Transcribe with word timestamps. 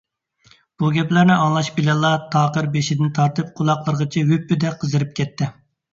بۇ 0.83 0.87
گەپلەرنى 0.95 1.35
ئاڭلاش 1.41 1.69
بىلەنلا 1.75 2.11
تاقىر 2.35 2.69
بېشىدىن 2.77 3.13
تارتىپ 3.19 3.53
قۇلاقلىرىغىچە 3.61 4.25
ھۈپپىدە 4.31 4.73
قىزىرىپ 4.83 5.17
كەتتى. 5.21 5.51